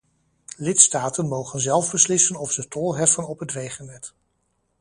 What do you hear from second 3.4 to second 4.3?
wegennet.